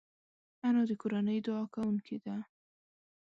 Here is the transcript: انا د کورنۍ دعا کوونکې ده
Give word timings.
انا 0.67 0.81
د 0.89 0.91
کورنۍ 1.01 1.39
دعا 1.45 1.63
کوونکې 1.73 2.17
ده 2.25 2.35